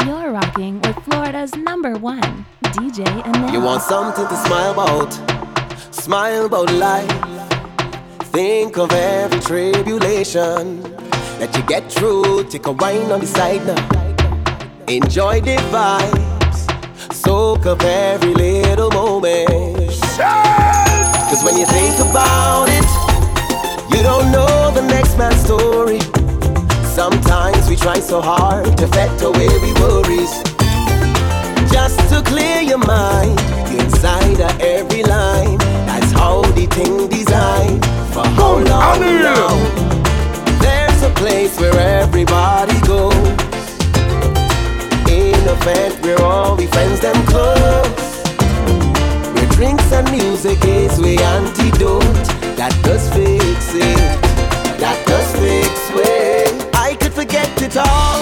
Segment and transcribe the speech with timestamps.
[0.00, 3.52] You're rocking with Florida's number one DJ Emil.
[3.52, 5.12] You want something to smile about?
[5.94, 7.10] Smile about life.
[8.32, 10.80] Think of every tribulation
[11.38, 12.44] that you get through.
[12.44, 14.84] Take a wine on the side now.
[14.88, 17.12] Enjoy the vibes.
[17.12, 19.90] Soak up every little moment.
[21.28, 26.00] Cause when you think about it, you don't know the next man's story.
[26.94, 30.32] Sometimes we try so hard to fet away we worries.
[31.72, 33.40] Just to clear your mind,
[33.80, 35.56] inside of every line.
[35.88, 37.82] That's how the thing designed.
[38.12, 39.48] For how long now?
[40.60, 43.16] There's a place where everybody goes.
[45.08, 48.04] In a fete where all the friends them close.
[49.32, 52.26] Where drinks and music is we antidote.
[52.58, 54.20] That does fix it.
[54.78, 55.72] That does fix
[56.06, 56.41] it.
[57.22, 58.18] Forget it all.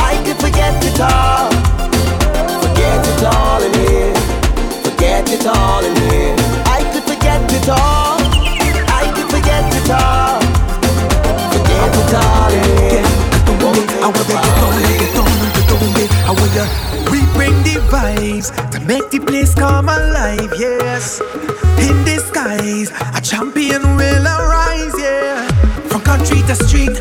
[0.00, 1.50] I could forget it all.
[2.64, 4.14] Forget it all in here.
[4.82, 6.34] Forget it all in here.
[6.64, 8.16] I could forget it all.
[8.88, 10.40] I could forget it all.
[11.52, 13.04] Forget it all in here.
[14.00, 15.84] I to get on, get on, get on,
[16.24, 21.20] I to we bring the vibes to make the place come alive, yes.
[21.76, 25.46] In skies, a champion will arise, yeah.
[25.88, 26.98] From country to street,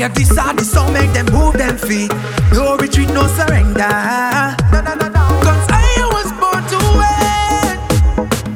[0.00, 2.10] You this are the song, make them move them feet.
[2.54, 3.84] No retreat, no surrender.
[3.84, 7.76] Cause I was born to win.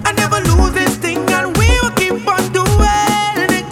[0.09, 3.69] I never lose this thing, and we will keep on doing it.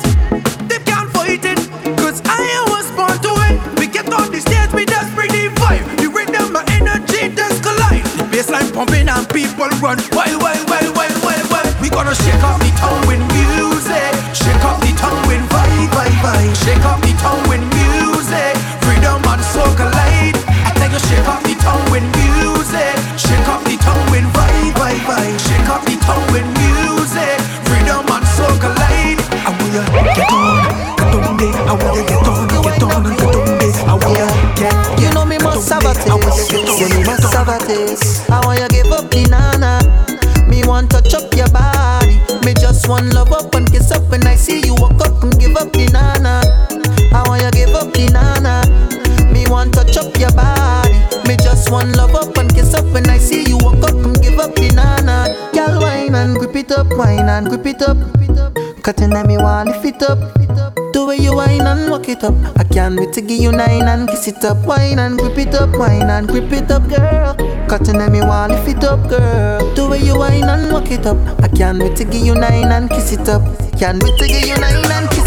[0.68, 1.56] They can't fight it,
[1.96, 3.56] cause I was born to win.
[3.80, 5.88] We get on the stage, we just bring the vibe.
[5.96, 8.04] The rhythm, my energy just collide.
[8.20, 11.80] The bassline pumping and people run wild, wild, wild, wild, wild, wild.
[11.80, 14.81] We gonna shake up the town with music, shake up
[16.64, 17.71] Shake off the tongue when
[56.96, 57.96] wine and grip it up.
[58.82, 60.18] Cutting at me want lift it up.
[60.92, 62.34] The way you wine and walk it up.
[62.56, 64.58] I can't wait to give you nine and kiss it up.
[64.66, 67.34] Wine and grip it up, wine and grip it up, girl.
[67.68, 69.74] Cutting at me want lift it up, girl.
[69.74, 71.16] The way you wine and walk it up.
[71.42, 73.42] I can't wait to give you nine and kiss it up.
[73.78, 75.21] Can't wait to give you nine and kiss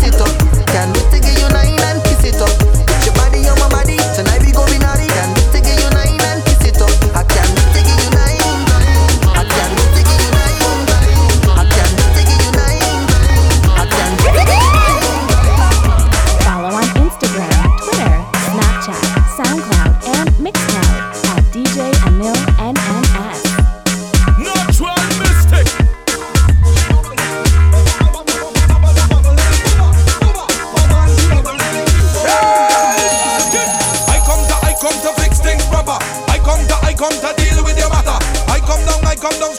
[39.26, 39.55] come down,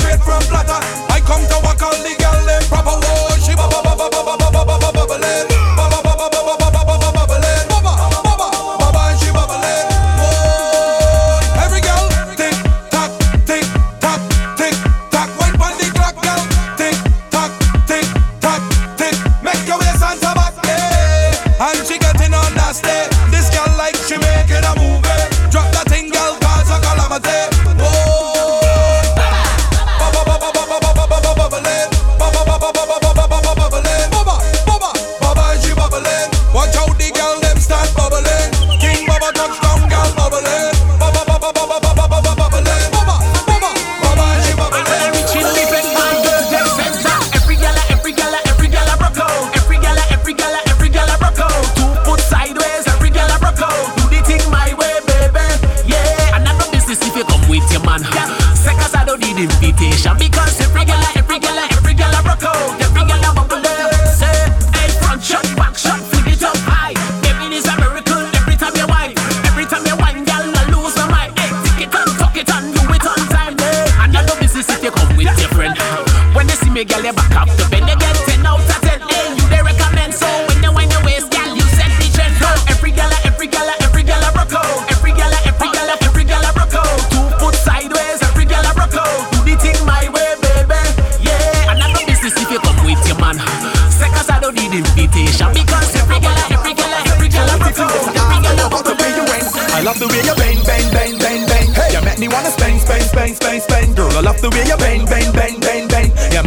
[102.07, 103.95] make me wanna spang, spang, spang, spang, spang.
[103.95, 105.66] Girl, I love the way you bang, bang, bang,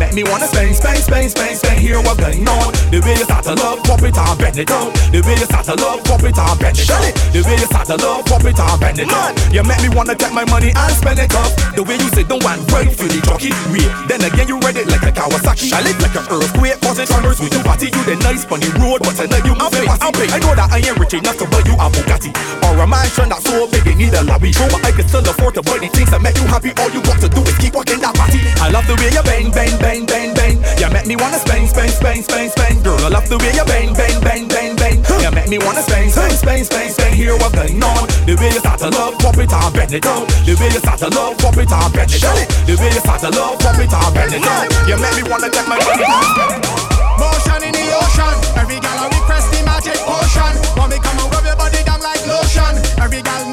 [0.09, 1.79] make me wanna spend, spend, spend, spend, spend.
[1.79, 2.73] Hear what's going on?
[2.89, 4.89] The way you start to love, pop it on, bend it down.
[5.13, 7.01] The way you start to love, pop it on, bend it down.
[7.29, 9.37] The way you start to love, pop it on, bend it down.
[9.53, 11.53] You make me wanna take my money and spend it up.
[11.77, 13.53] The way you say don't want right for the jockey.
[13.69, 15.69] Wait, then again you read it like a Kawasaki.
[15.69, 17.93] Shall it like an earthquake, causing tremors with your party.
[17.93, 19.61] You the nice funny road, but tonight you it.
[19.61, 20.29] I'll pay.
[20.33, 22.33] I know that I ain't rich enough to buy you a Bugatti
[22.65, 24.51] or a mansion that's so big it need a lobby.
[24.57, 26.73] But I can still afford to buy the things that make you happy.
[26.81, 28.41] All you got to do is keep walking that party.
[28.57, 30.79] I love the way you bang bang, bang, bang, bang, bang.
[30.79, 32.83] You make me wanna spang, spang, spang, spang, spang.
[32.83, 34.97] Girl, I love the way you bang, bang, bang, bang, bang.
[35.21, 37.13] You make me wanna spang, spang, spang, spang, spang.
[37.13, 38.07] Hear what's going on?
[38.25, 40.27] The way you start to love, pop it on, bend it down.
[40.45, 42.37] The way you start to love, pop it on, bend it down.
[42.67, 44.65] The way you start to love, pop it on, bend it down.
[44.87, 46.79] You make me wanna take my and.
[47.19, 48.35] Motion in the ocean.
[48.55, 50.53] Every gal a request the magic potion.
[50.77, 52.73] Want me come and rub your body down like lotion.
[53.03, 53.48] Every gal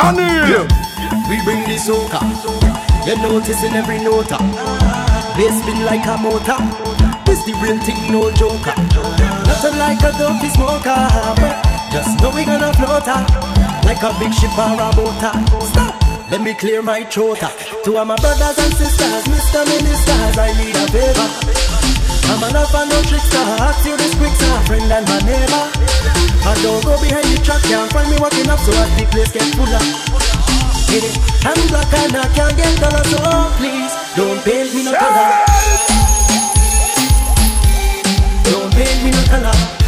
[0.00, 0.64] Anil.
[1.28, 2.20] We bring the soca.
[3.06, 4.38] You're noticing every nota.
[5.36, 6.56] Bass spin like a motor.
[7.26, 8.74] This the real thing, no joker.
[9.46, 10.96] Nothing like a dopey smoker.
[11.92, 13.06] Just know we gonna float
[13.84, 15.34] like a big ship or a boater.
[15.66, 15.94] Stop.
[16.30, 17.38] Let me clear my throat.
[17.84, 19.66] To all my brothers and sisters, Mr.
[19.66, 21.69] Ministers, I need a favor.
[22.30, 23.42] I'm an alpha, no trickster.
[23.58, 25.66] Ask you this quick, sir, friend and my neighbor.
[26.46, 29.32] I don't go behind the track, can't find me walking up, so as the place
[29.32, 29.82] get fuller.
[30.94, 31.10] It.
[31.42, 33.18] I'm black and I can't get color, so
[33.58, 35.30] please don't paint me no color.
[38.46, 39.79] Don't paint me no color.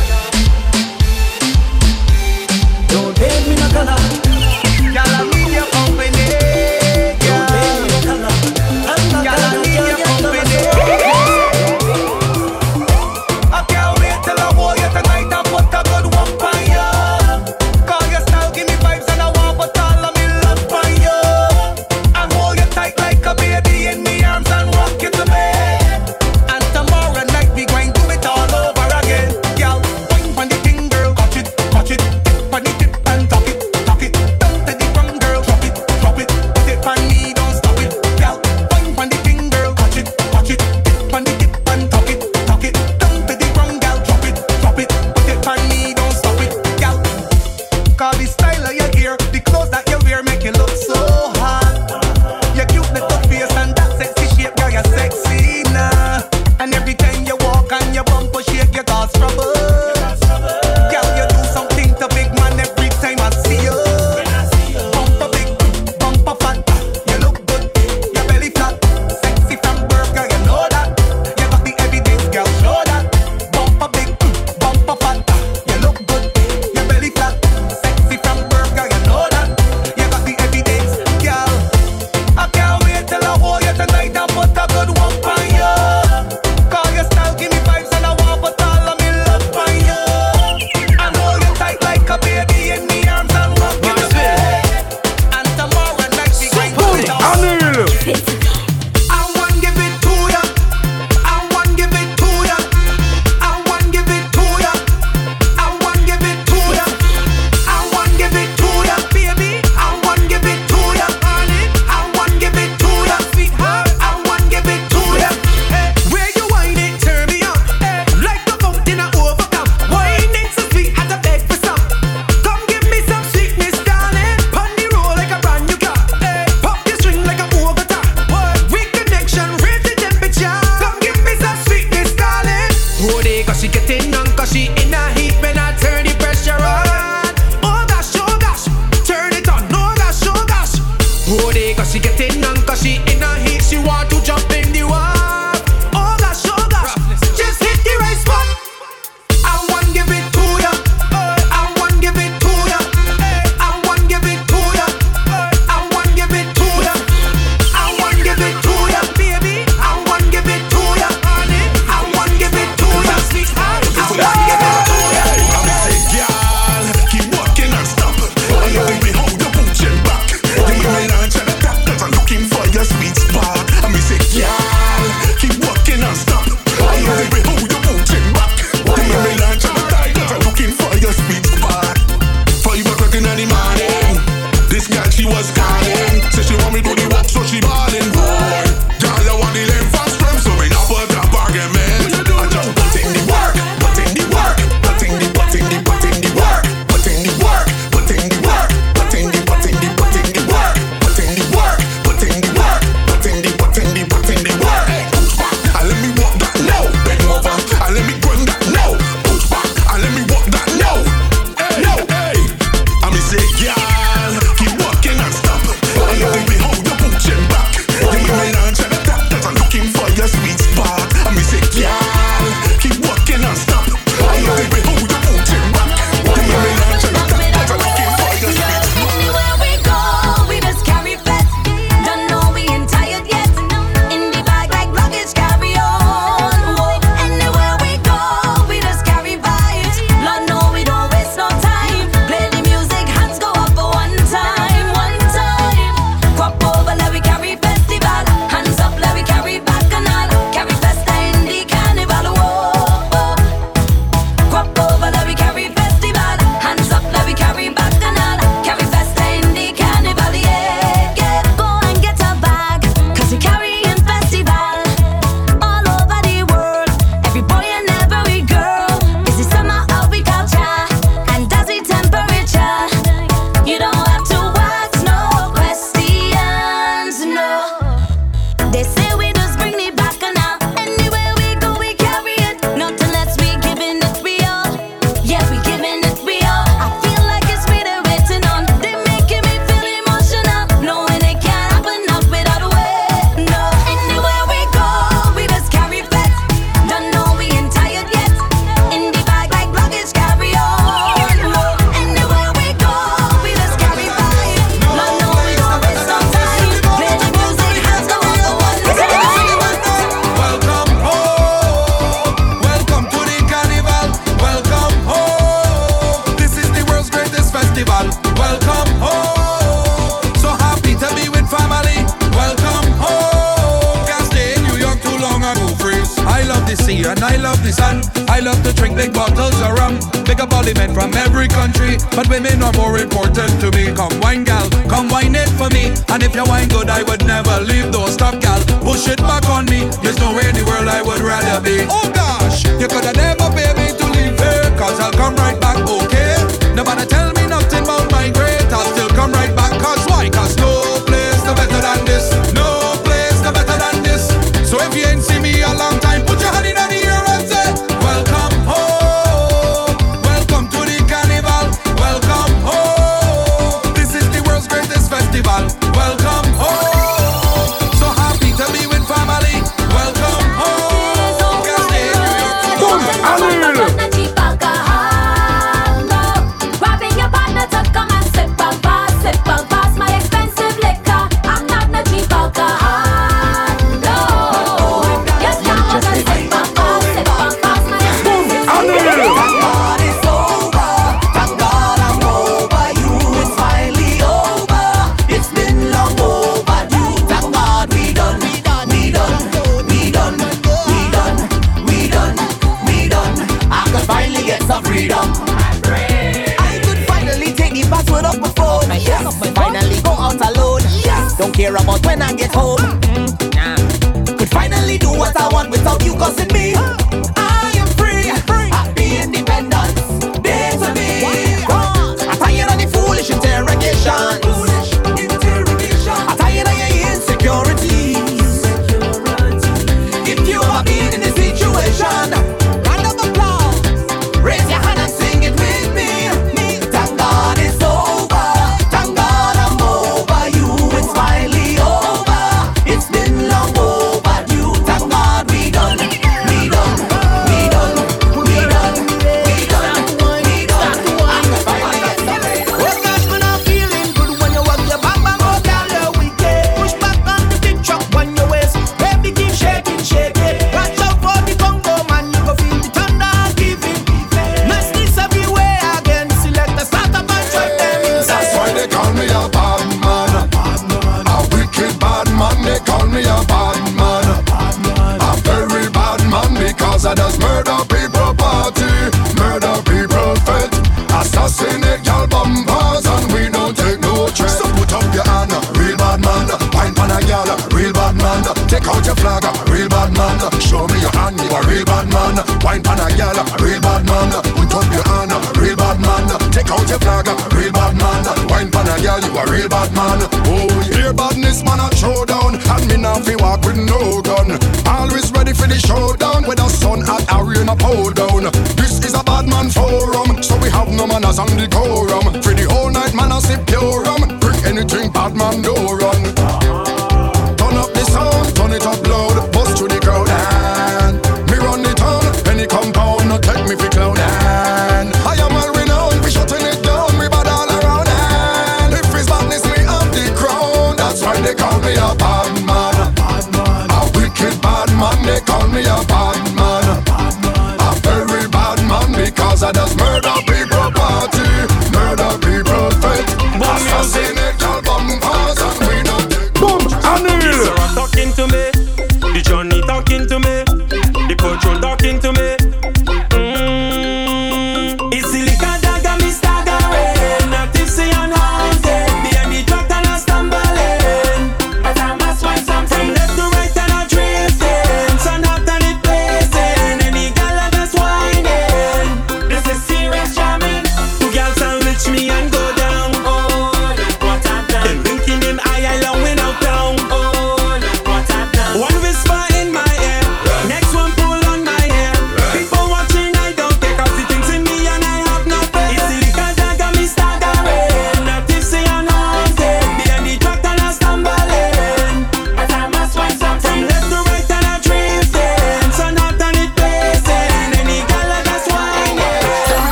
[497.22, 500.18] gaga Real bad man Wine pan a girl You a real bad man.
[500.46, 502.56] Oh Dear badness man a showdown.
[502.56, 504.58] And me not fi walk with no gun.
[504.86, 508.50] Always ready for the showdown Whether sun at or rain a pour down.
[508.76, 512.42] This is a bad man forum So we have no manners the decorum.
[512.42, 514.38] For the whole night man a sip pure rum.
[514.40, 516.31] Drink anything bad man no run.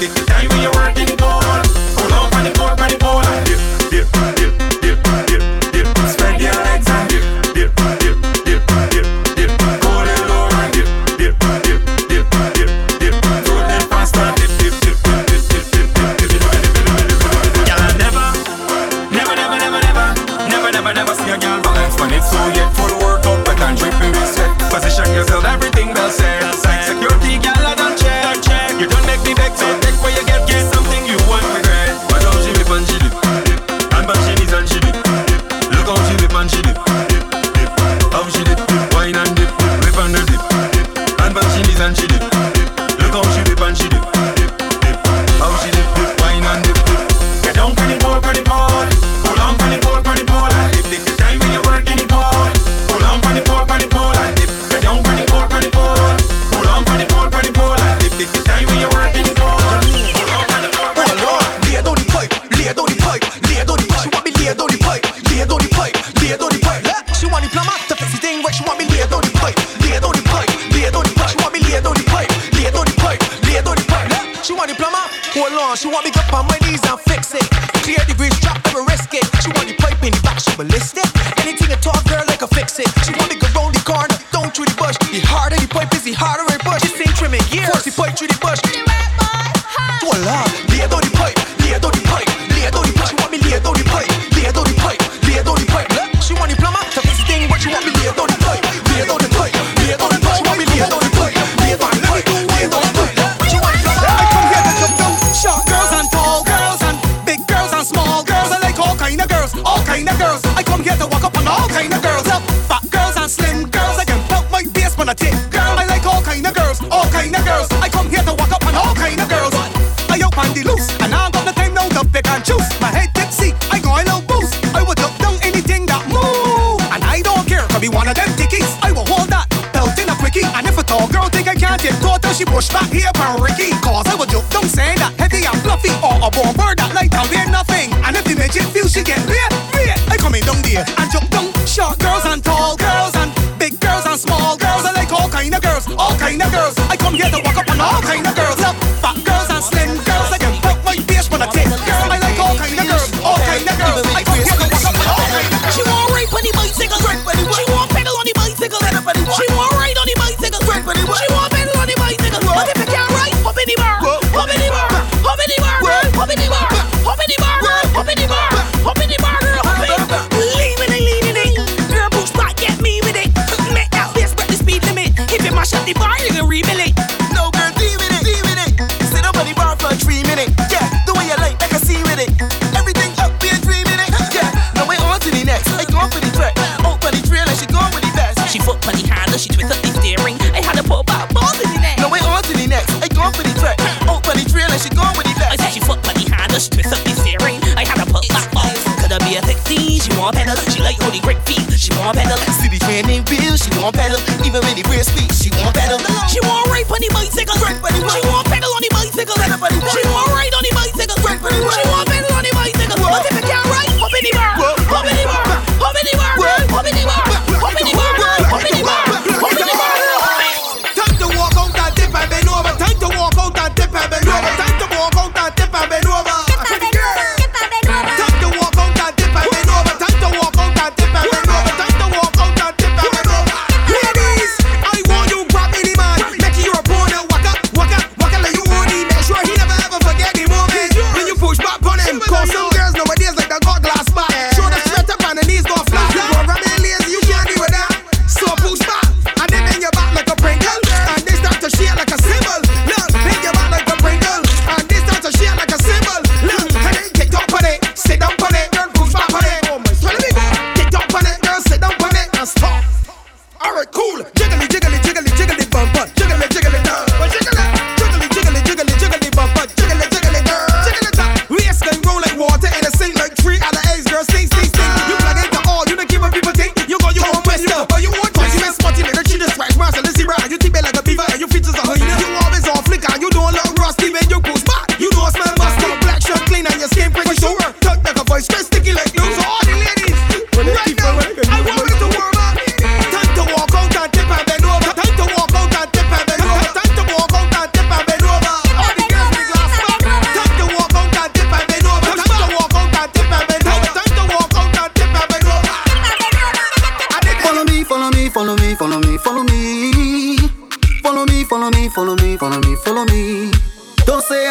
[0.00, 0.77] the time your.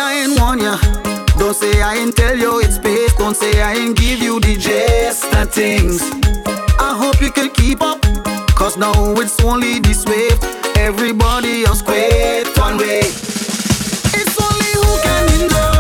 [0.08, 0.78] I ain't warn ya.
[1.38, 3.12] Don't say I ain't tell you it's paid.
[3.18, 6.00] Don't say I ain't give you the gist of things.
[6.80, 8.02] I hope you can keep up.
[8.56, 10.40] Cause now it's only this wave.
[10.78, 13.02] Everybody else quit one way.
[14.20, 15.77] It's only who can endure.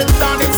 [0.00, 0.49] just started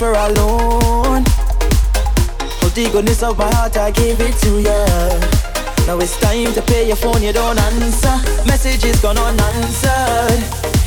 [0.00, 1.24] for alone, loan.
[2.72, 4.80] The goodness of my heart, I give it to you.
[5.84, 8.16] Now it's time to pay your phone, you don't answer.
[8.48, 10.40] Messages gone unanswered.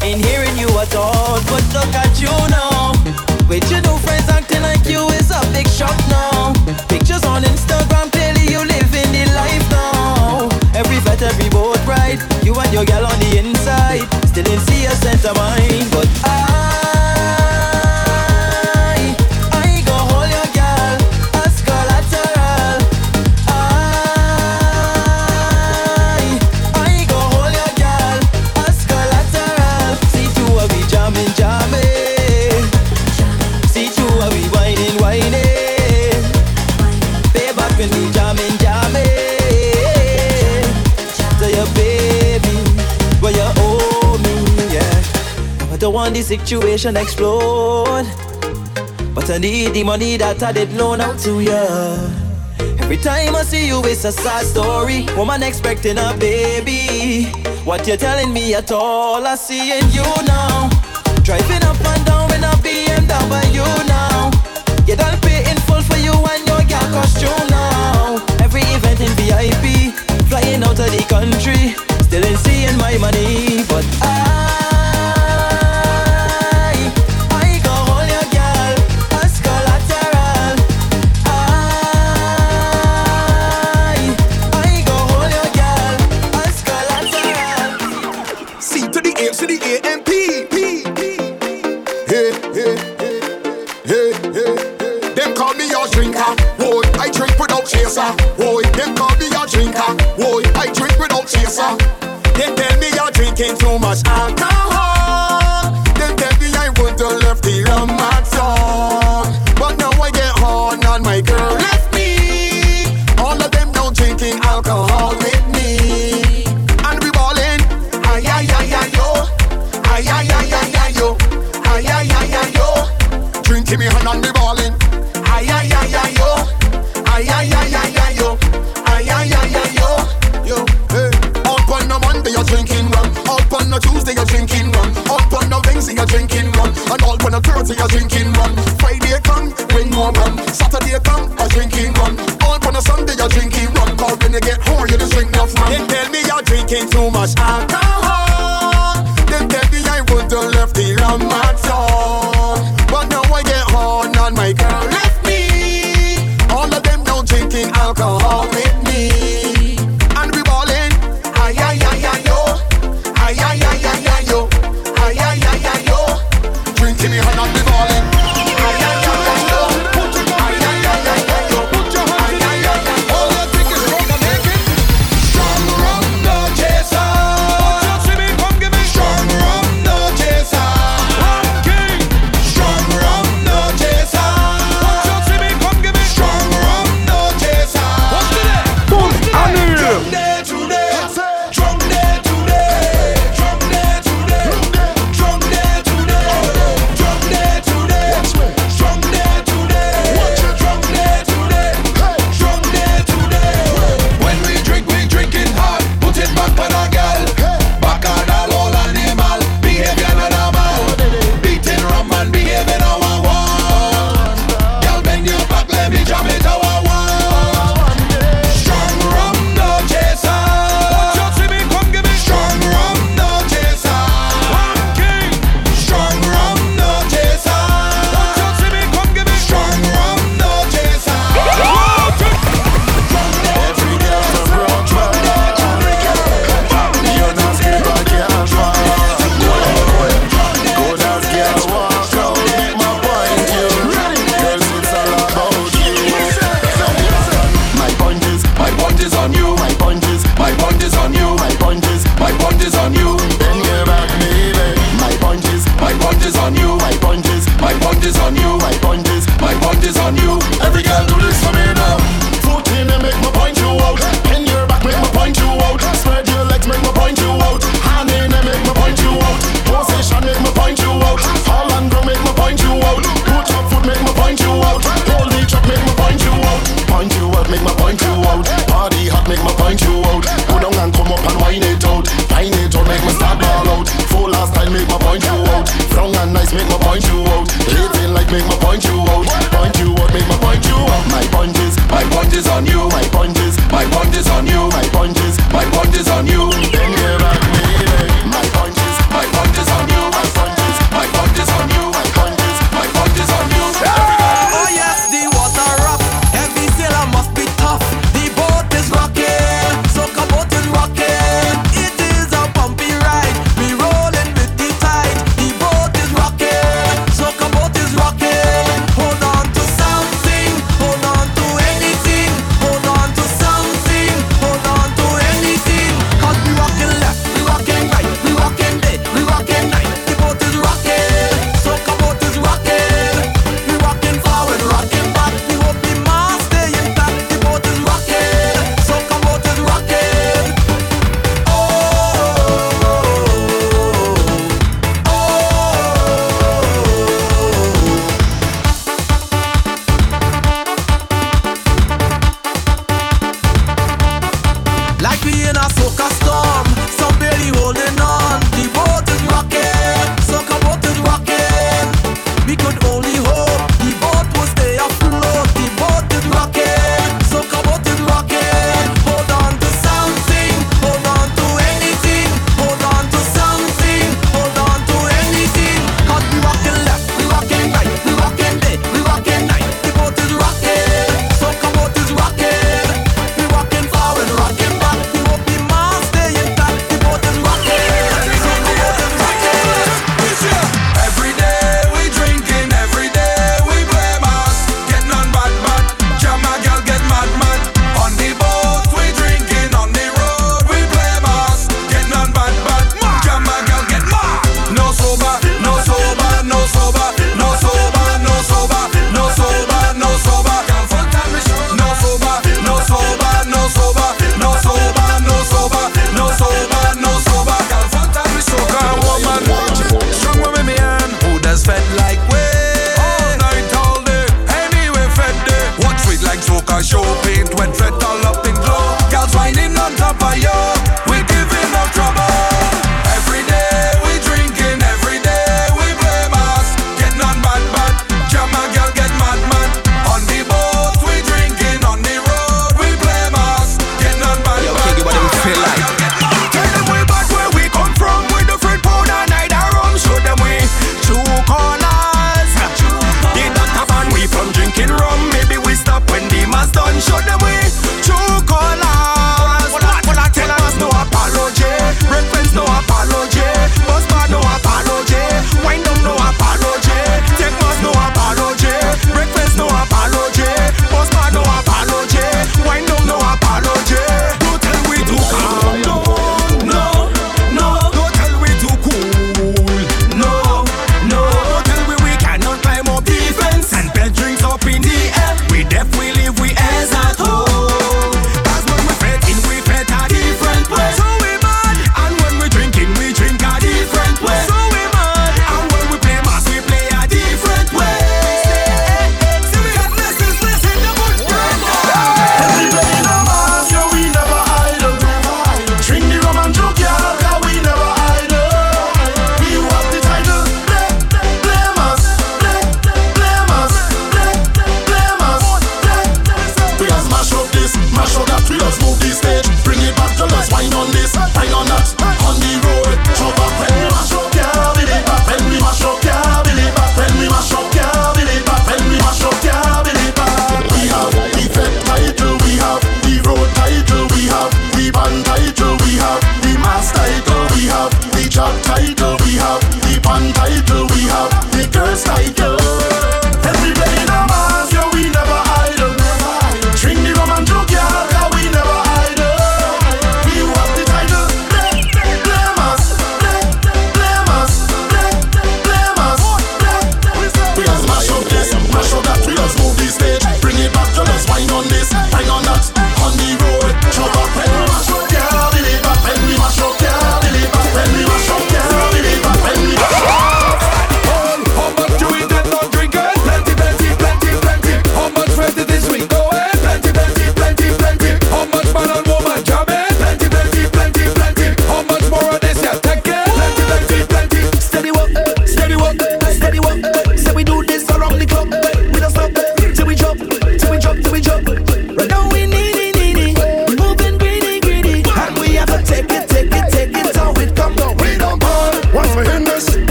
[0.00, 2.96] Ain't hearing you at all, but look at you now.
[3.44, 6.56] With your new friends acting like you is a big shot now.
[6.88, 10.48] Pictures on Instagram, clearly you living the life now.
[10.72, 14.08] Every vet, every boat ride, you and your girl on the inside.
[14.32, 16.73] Still in see a center mind, but I.
[46.14, 48.06] and the situation explode.
[49.14, 51.64] But I need the money that I did loan out to you.
[52.78, 55.06] Every time I see you, it's a sad story.
[55.16, 57.30] Woman expecting a baby.
[57.64, 60.68] What you're telling me at all, I see in you now.
[61.22, 64.30] Driving up and down in a BMW now.
[64.86, 68.24] You don't pay in full for you and your girl costume now.
[68.44, 69.94] Every event in VIP,
[70.28, 74.83] flying out of the country, still ain't seeing my money, but I.
[101.34, 101.76] chaser.
[102.34, 104.53] They tell me you're drinking too much alcohol.